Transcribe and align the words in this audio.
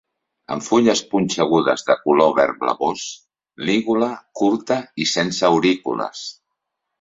Amb 0.53 0.63
fulles 0.67 1.01
punxegudes 1.09 1.83
de 1.89 1.95
color 2.05 2.33
verd 2.39 2.57
blavós, 2.63 3.03
lígula 3.71 4.09
curta 4.41 4.79
i 5.05 5.09
sense 5.13 5.47
aurícules. 5.53 6.27